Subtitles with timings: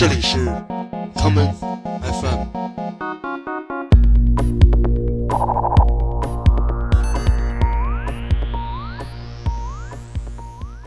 [0.00, 0.38] 这里是
[1.14, 1.52] common
[2.00, 2.46] FM。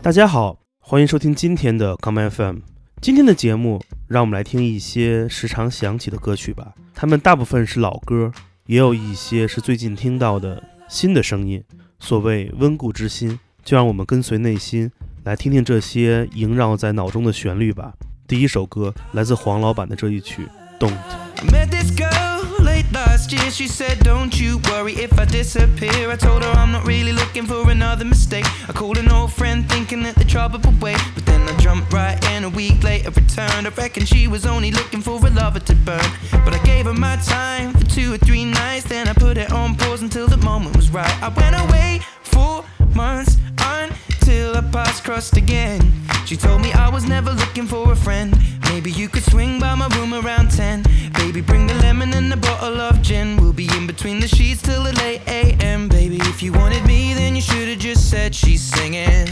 [0.02, 2.56] 大家好，欢迎收听今天的 common FM。
[3.00, 6.74] 今天的节目，让我们来听一些时常响起的歌曲吧。
[6.92, 8.32] 它们大部分是老歌，
[8.66, 11.62] 也有一些是最近听到的新的声音。
[12.00, 14.90] 所谓温故知新，就让我们跟随内心。
[15.22, 17.94] 来听听这些萦绕在脑中的旋律吧。
[18.27, 20.47] 第一首歌来自黄老板的这一曲《
[20.83, 27.11] Don't》。last year she said don't you worry if i disappear i told her i'm not really
[27.11, 30.99] looking for another mistake i called an old friend thinking that the trouble would wait
[31.13, 34.71] but then i jumped right in a week later returned i reckon she was only
[34.71, 36.09] looking for a lover to burn
[36.43, 39.51] but i gave her my time for two or three nights then i put it
[39.51, 42.63] on pause until the moment was right i went away for
[42.95, 46.02] months until our paths crossed again.
[46.34, 48.36] She told me I was never looking for a friend.
[48.64, 50.82] Maybe you could swing by my room around 10.
[51.12, 53.36] Baby, bring the lemon and a bottle of gin.
[53.36, 55.88] We'll be in between the sheets till the late AM.
[55.88, 59.28] Baby, if you wanted me, then you should have just said she's singing.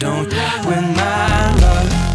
[0.00, 0.28] Don't
[0.66, 2.11] win my love.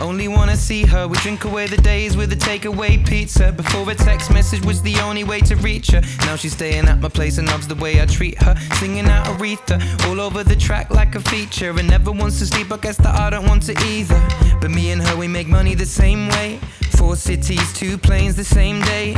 [0.00, 1.06] Only wanna see her.
[1.08, 3.52] We drink away the days with a takeaway pizza.
[3.52, 6.02] Before a text message was the only way to reach her.
[6.20, 8.54] Now she's staying at my place and loves the way I treat her.
[8.74, 11.70] Singing out Aretha all over the track like a feature.
[11.78, 12.72] And never wants to sleep.
[12.72, 14.20] I guess that I don't want to either.
[14.60, 16.60] But me and her, we make money the same way.
[16.98, 19.14] Four cities, two planes the same day.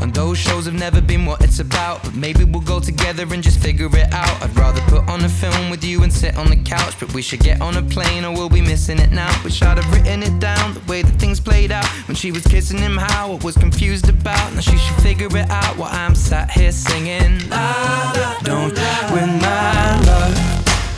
[0.00, 2.00] And those shows have never been what it's about.
[2.04, 4.40] But maybe we'll go together and just figure it out.
[4.40, 6.94] I'd rather put on a film with you and sit on the couch.
[7.00, 9.32] But we should get on a plane or we'll be missing it now.
[9.42, 11.86] Wish I'd have written it down the way that things played out.
[12.06, 14.54] When she was kissing him, how I was confused about.
[14.54, 17.48] Now she should figure it out while I'm sat here singing.
[17.48, 18.74] La, la, don't
[19.12, 20.34] win my love.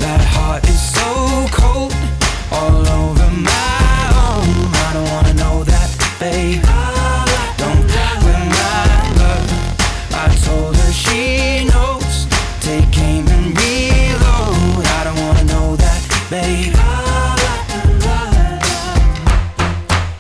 [0.01, 1.95] That heart is so cold
[2.53, 3.76] all over my
[6.19, 6.63] babe.
[7.59, 8.83] Don't my
[9.21, 9.49] love.
[10.13, 12.27] I told her she knows.
[12.61, 14.87] Take aim and reload.
[14.87, 16.01] I don't wanna know that,
[16.31, 16.75] babe.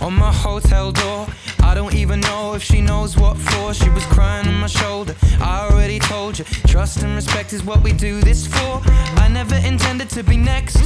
[0.00, 1.26] On my hotel door,
[1.62, 3.72] I don't even know if she knows what for.
[3.74, 5.14] She was crying on my shoulder.
[5.40, 6.44] I already told you,
[6.76, 8.82] trust and respect is what we do this for.
[9.24, 10.76] I never intended to be next,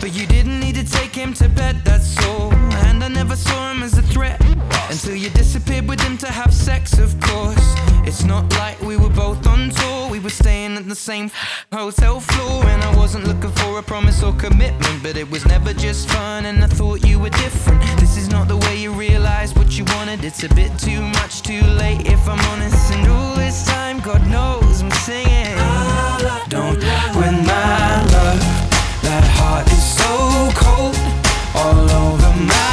[0.00, 2.54] but you didn't need to take him to bed, that's all.
[2.86, 4.40] And I never saw him as a threat
[4.88, 7.66] until you disappeared with him to have sex, of course.
[8.08, 11.30] It's not like we were both on tour, we were staying at the same
[11.70, 12.64] hotel floor.
[12.72, 16.46] And I wasn't looking for a promise or commitment, but it was never just fun,
[16.46, 17.82] and I thought you were different.
[18.00, 21.42] This is not the way you realize what you wanted, it's a bit too much,
[21.42, 22.90] too late if I'm honest.
[22.94, 24.90] And all this time, God knows I'm
[26.48, 26.78] Don't
[27.18, 28.42] win my love,
[29.02, 30.96] that heart is so cold
[31.54, 32.65] all over my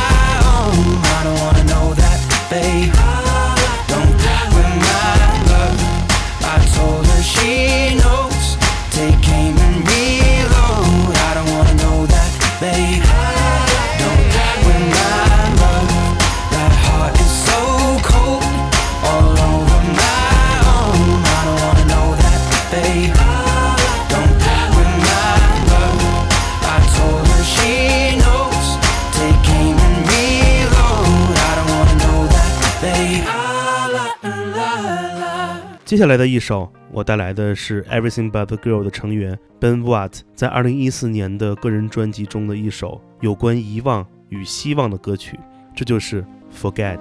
[35.93, 45.39] 接下来的一首，我带来的是 Everything But the Girl 的成员 Ben Watt 在二零一四年的个人专辑中的一首有关遗忘与希望的歌曲，
[45.75, 46.97] 这就是 Forget。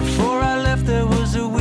[0.00, 1.59] can fall in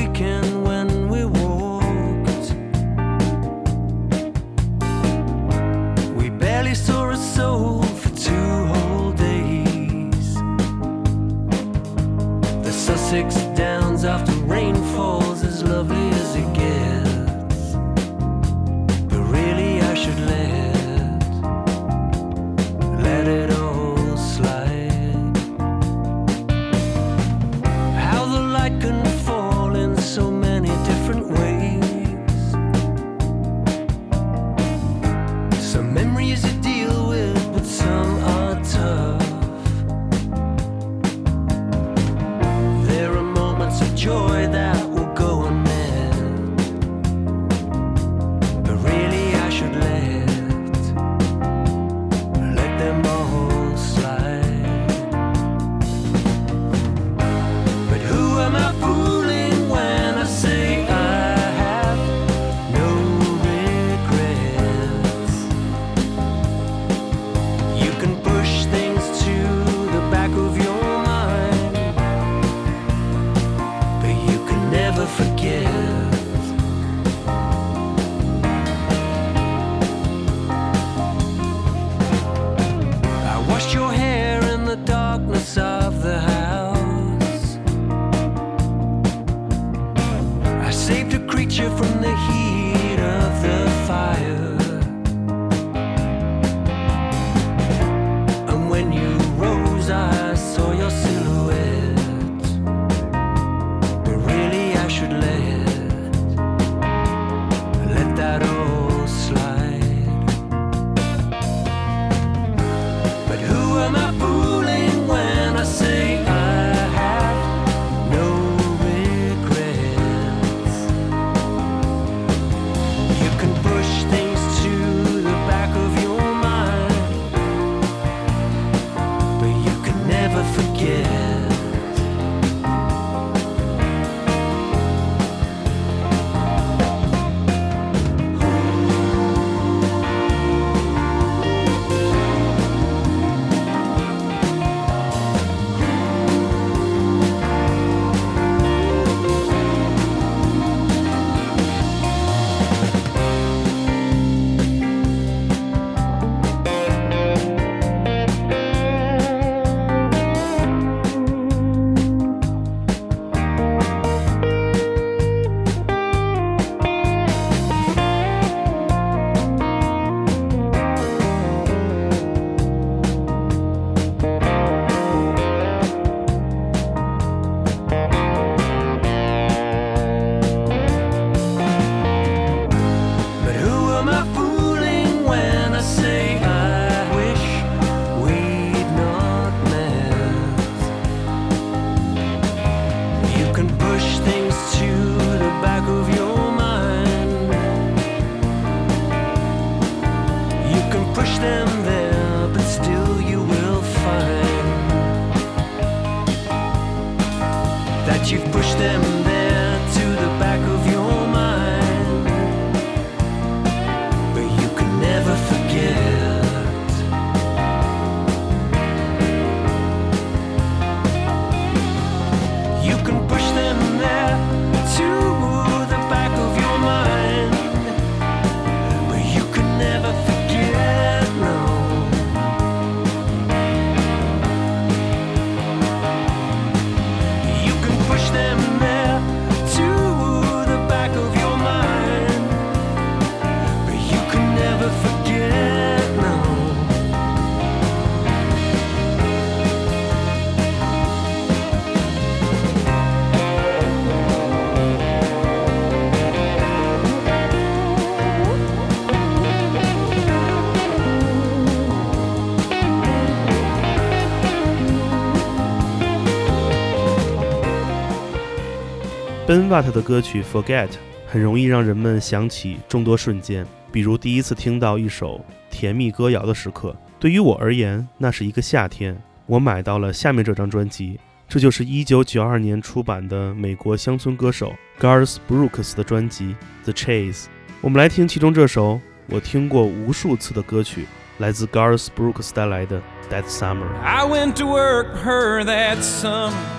[269.70, 270.88] But 的歌曲《Forget》
[271.28, 276.96] 很容易让人们想起众多瞬间，比如第一次听到一首甜蜜歌谣的时刻。
[277.20, 279.16] 对于我而言，那是一个夏天。
[279.46, 286.46] 我买到了下面这张专辑，这就是1992年出版的美国乡村歌手 Garth Brooks 的专辑
[286.84, 287.44] 《The Chase》。
[287.80, 291.06] 我们来听其中这首我听过无数次的歌曲，
[291.38, 293.00] 来自 Garth Brooks 带来的
[293.32, 293.86] 《That Summer》。
[294.02, 296.79] I went to work her that summer.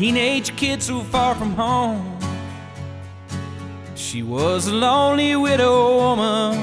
[0.00, 2.18] Teenage kid so far from home.
[3.94, 6.56] She was a lonely widow woman,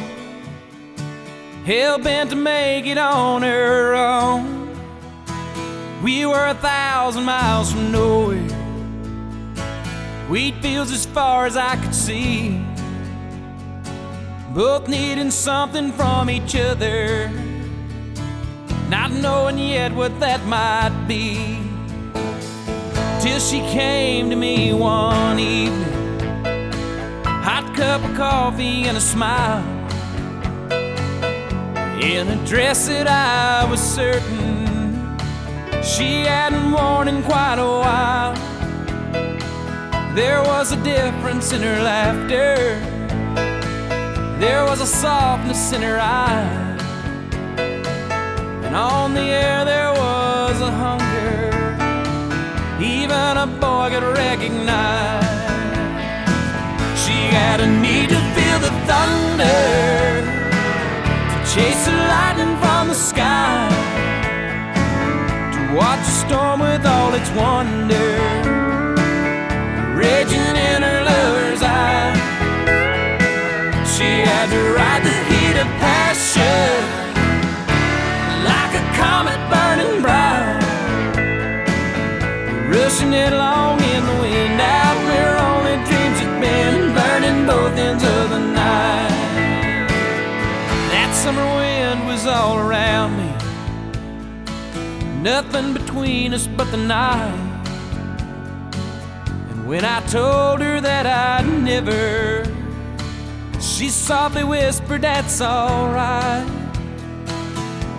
[1.64, 4.72] hell bent to make it on her own.
[6.02, 8.42] We were a thousand miles from nowhere,
[10.30, 12.60] wheat fields as far as I could see.
[14.56, 17.30] Both needing something from each other,
[18.90, 21.67] not knowing yet what that might be
[23.28, 26.20] till she came to me one evening.
[27.48, 29.66] Hot cup of coffee and a smile.
[32.02, 34.48] In a dress that I was certain
[35.84, 38.34] she hadn't worn in quite a while.
[40.16, 42.56] There was a difference in her laughter,
[44.40, 46.82] there was a softness in her eyes,
[48.66, 49.87] and on the air there
[53.60, 55.24] boy could recognize.
[57.04, 59.64] She had a need to feel the thunder,
[61.32, 63.70] to chase the lightning from the sky,
[65.54, 68.10] to watch the storm with all its wonder,
[69.96, 72.14] raging in her lover's eye.
[73.94, 76.76] She had to ride the heat of passion
[78.52, 79.37] like a comet
[82.88, 88.02] pushing it along in the wind out where only dreams have been burning both ends
[88.02, 89.10] of the night.
[90.94, 93.30] That summer wind was all around me,
[95.22, 97.36] nothing between us but the night.
[99.50, 102.46] And when I told her that I'd never,
[103.60, 106.48] she softly whispered, That's alright.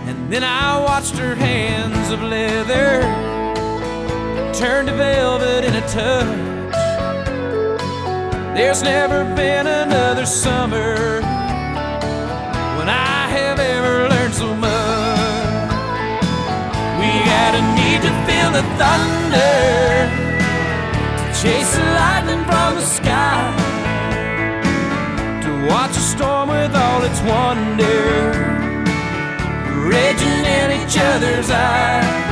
[0.08, 3.37] And then I watched her hands of leather
[4.58, 6.74] turn to velvet in a touch.
[8.56, 11.20] There's never been another summer
[12.76, 15.70] when I have ever learned so much.
[16.98, 20.10] We got a need to feel the thunder,
[21.18, 23.54] to chase the lightning from the sky,
[25.44, 28.32] to watch a storm with all its wonder
[29.86, 32.27] raging in each other's eyes.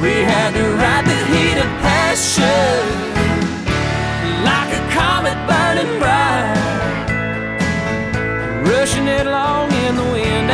[0.00, 2.84] We had to ride the heat of passion
[4.44, 6.56] like a comet burning bright,
[8.68, 10.50] rushing it along in the wind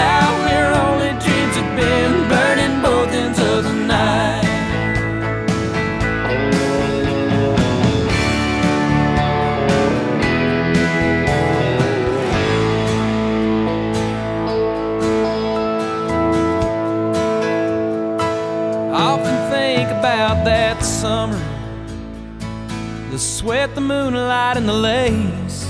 [23.42, 25.66] sweat, the moonlight, and the lace.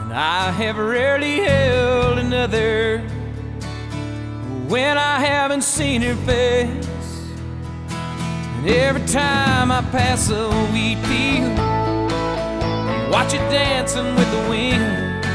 [0.00, 3.00] And I have rarely held another
[4.68, 6.88] when I haven't seen her face.
[7.90, 11.58] And every time I pass a wheat field,
[13.12, 15.26] watch it dancing with the wind.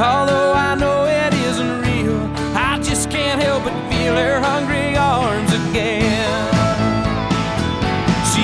[0.00, 2.22] Although I know it isn't real,
[2.56, 6.53] I just can't help but feel her hungry arms again.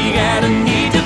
[0.01, 1.00] She got a need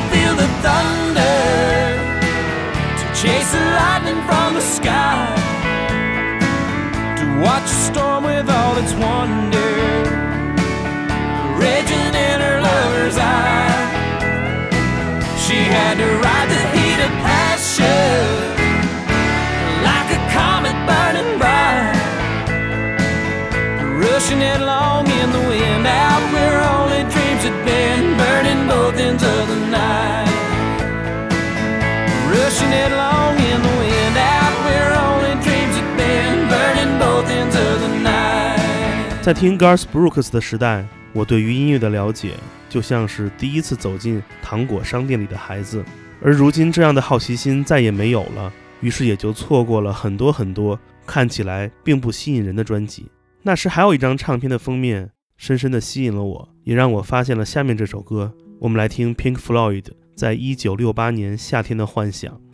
[39.22, 42.32] 在听 Garth Brooks 的时代，我对于音乐的了解
[42.68, 45.82] 就像是第一次走进糖果商店里的孩子，
[46.20, 48.52] 而如今这样的好奇心再也没有了，
[48.82, 53.06] 于是也就错过了很多很多看起来并不吸引人的专辑。
[53.40, 58.30] 那时还有一张唱片的封面深深地吸引了我，也让我发现了下面这首歌。
[58.60, 62.38] 我们来听 Pink Floyd 在一九六八年夏天的幻想，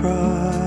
[0.00, 0.59] cry.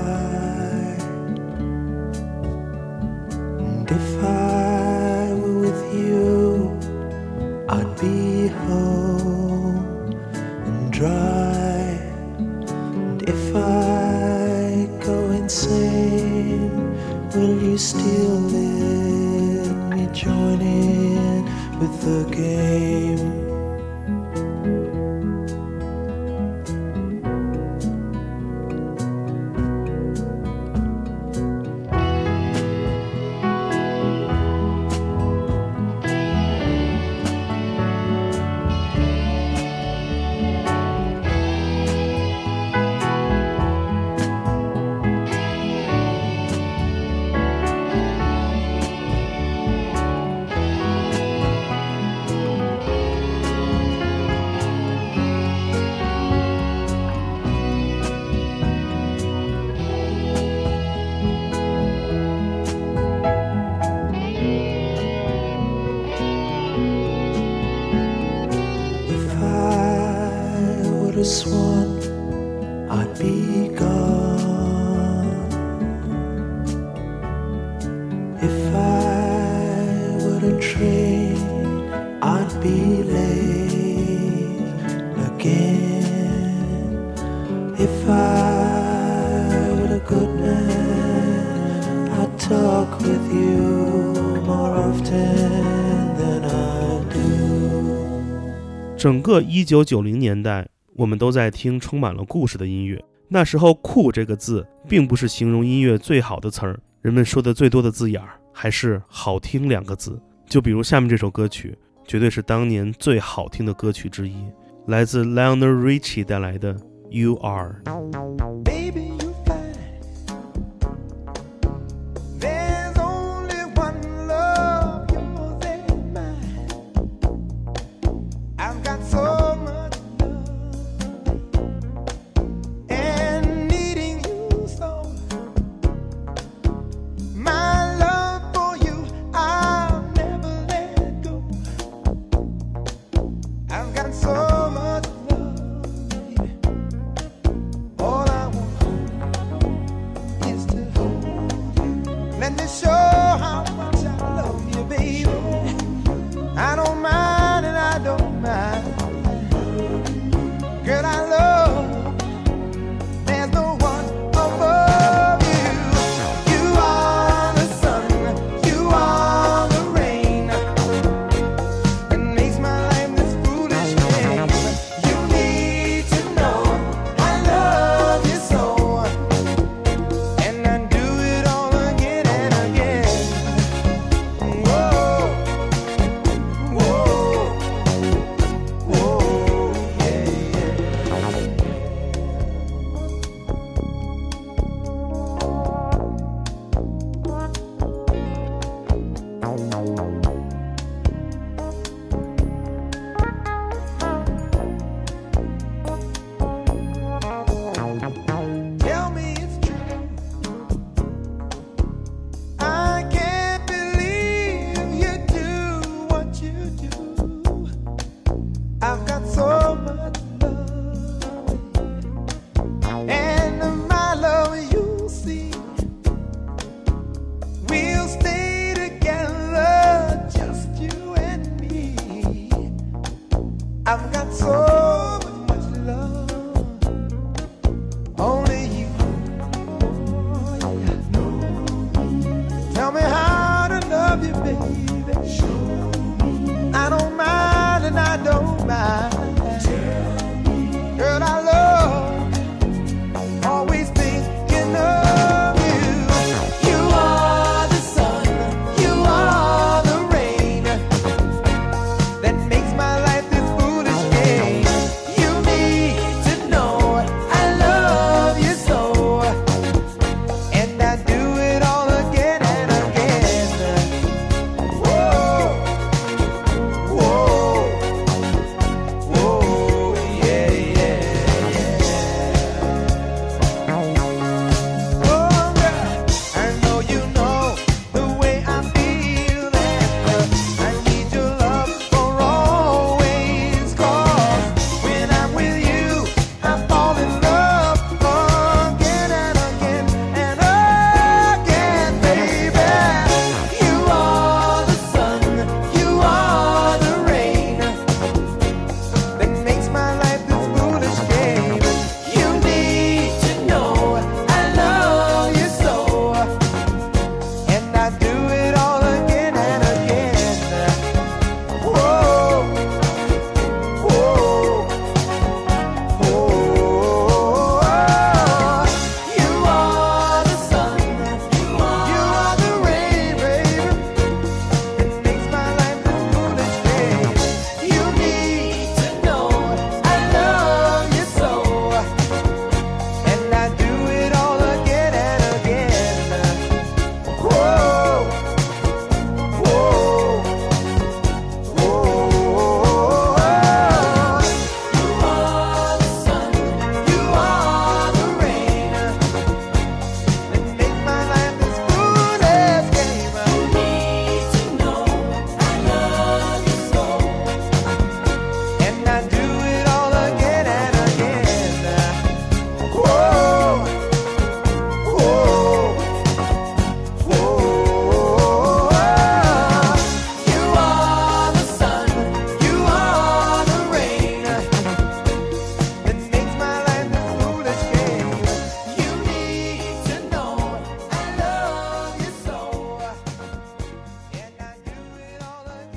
[99.04, 102.98] 整个一九九零年代我们都在听充满了故事的音乐。
[103.28, 110.18] 那时候酷这个字并不是形容音乐最好的词儿人们说的最多的字眼儿还是好听两个字。
[110.48, 114.42] 就比如下面这首歌曲绝对是当年最好听的歌曲之一
[114.86, 116.74] 来自 leonard richie 带来的
[117.10, 117.82] you are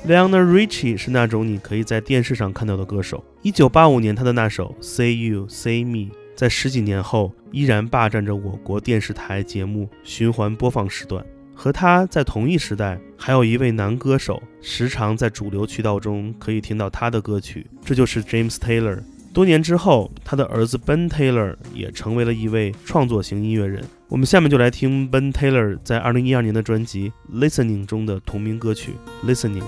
[0.08, 3.22] Leonard Richie 是那种你可以在电视上看到的歌手。
[3.42, 5.98] 一九八五年，他的那首《Say You Say Me》
[6.34, 11.22] 在十几年后依然霸占着我国电视台节目循环播放时段。
[11.54, 19.00] 和他在同一时代，还有一位男歌手，时常在主流渠道中可以听到他的歌曲，这就是 James Taylor。
[19.34, 23.84] 多年之后，他的儿子 Ben Taylor 也成为了一位创作型音乐人。
[24.08, 28.92] 我们下面就来听 Ben Taylor 在2012年的专辑《Listening》中的同名歌曲
[29.30, 29.60] 《Listening》。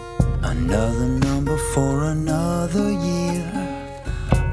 [0.43, 3.45] Another number for another year.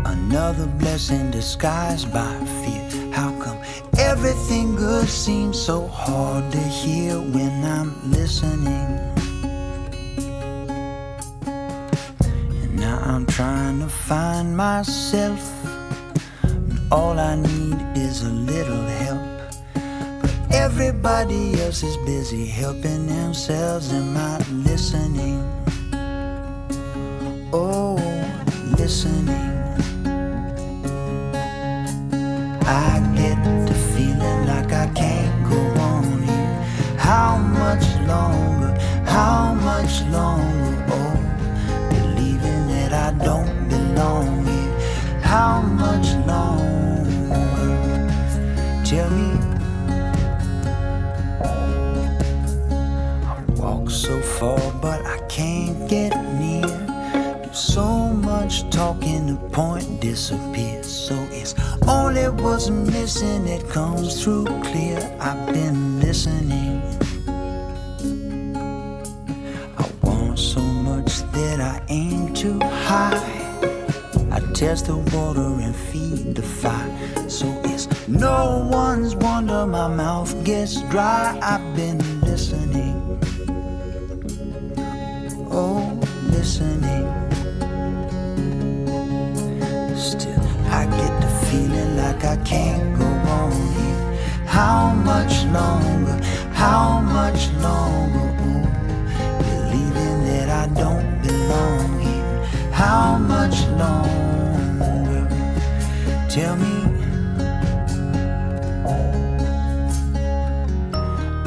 [0.06, 3.12] Another blessing disguised by fear.
[3.14, 3.58] How come
[3.98, 9.00] everything good seems so hard to hear when I'm listening?
[11.46, 15.42] And now I'm trying to find myself.
[16.44, 19.22] And all I need is a little help.
[20.22, 23.94] But everybody else is busy helping themselves.
[23.94, 24.38] Am I
[24.70, 25.37] listening?
[27.54, 27.96] Oh,
[28.78, 29.30] listening.
[32.66, 36.66] I get the feeling like I can't go on here.
[36.98, 38.78] How much longer?
[39.06, 40.47] How much longer?
[60.08, 60.88] Point disappears.
[60.88, 61.56] So it's
[61.88, 65.00] all only what's missing that comes through clear.
[65.20, 66.82] I've been listening.
[69.78, 73.22] I want so much that I aim too high.
[74.32, 77.30] I test the water and feed the fire.
[77.30, 81.38] So it's no one's wonder my mouth gets dry.
[81.42, 82.96] I've been listening.
[85.52, 87.27] Oh, listening.
[92.58, 94.04] Can't go on here.
[94.58, 96.18] How much longer?
[96.64, 98.28] How much longer?
[98.48, 98.64] Oh,
[99.50, 102.34] believing that I don't belong here.
[102.84, 105.24] How much longer?
[106.36, 106.76] Tell me.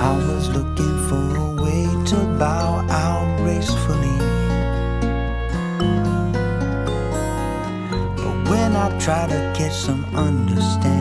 [0.09, 2.71] I was looking for a way to bow
[3.05, 4.19] out gracefully.
[8.21, 11.00] But when I try to get some understanding,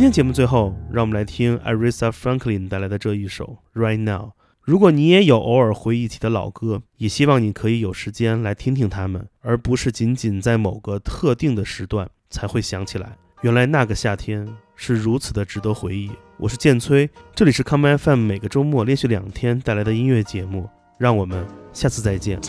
[0.00, 4.28] 今天节目最后，让我们来听 Arisa Franklin 带来的这一首《Right Now》。
[4.62, 13.14] 如果你也有偶尔回忆起的老歌，也希望你可以有时间来听听他们，而不是仅仅在某个特定的时段才会想起来。
[13.42, 16.10] 原来那个夏天是如此的值得回忆。
[16.38, 22.40] 我是建崔，这里是 Come FM 每个周末连续两天带来的音乐节目，让我们下次再见。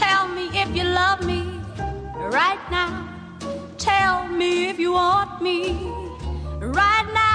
[6.73, 7.30] Right now.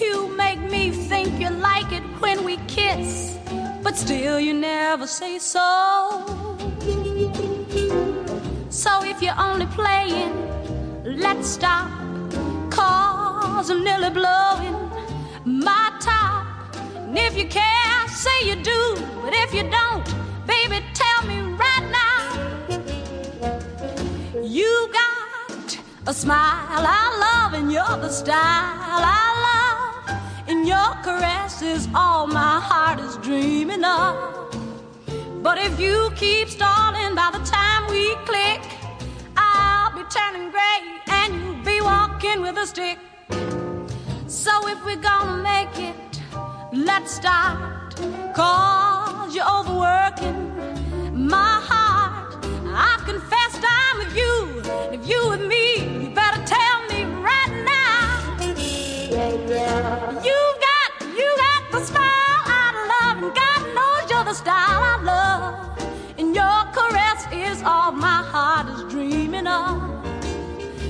[0.00, 3.36] You make me think you like it when we kiss,
[3.82, 6.24] but still you never say so.
[8.70, 10.32] So if you're only playing,
[11.04, 11.90] let's stop.
[12.70, 14.76] Cause I'm nearly blowing
[15.44, 16.76] my top.
[16.94, 18.94] And if you care, say you do.
[19.24, 20.06] But if you don't,
[20.46, 22.22] baby, tell me right now.
[24.44, 29.57] You got a smile I love, and you're the style I love.
[30.48, 34.14] And your caress is all my heart is dreaming of.
[35.42, 38.62] But if you keep stalling by the time we click,
[39.36, 42.98] I'll be turning gray and you'll be walking with a stick.
[44.26, 46.20] So if we're gonna make it,
[46.72, 47.94] let's start.
[48.34, 50.38] Cause you're overworking
[51.12, 52.42] my heart.
[52.64, 54.62] I confessed I'm with you.
[54.96, 55.67] If you with me,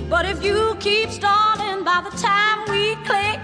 [0.09, 3.41] But if you keep stalling by the time we click,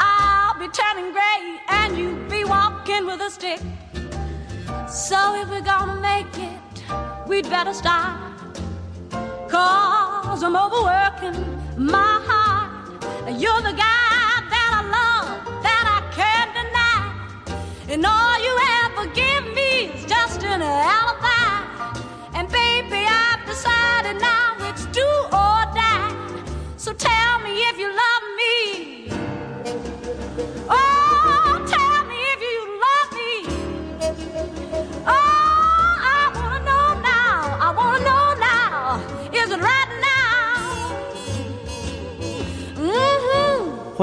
[0.00, 3.60] I'll be turning gray and you'll be walking with a stick.
[4.88, 6.84] So if we're gonna make it,
[7.28, 8.18] we'd better start.
[9.48, 11.38] Cause I'm overworking
[11.76, 13.04] my heart.
[13.40, 17.94] You're the guy that I love, that I can't deny.
[17.94, 18.23] And all